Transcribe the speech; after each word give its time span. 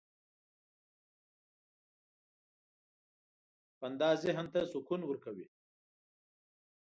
•خندا 3.79 4.09
ذهن 4.23 4.45
ته 4.53 4.59
سکون 4.71 5.01
ورکوي. 5.05 5.47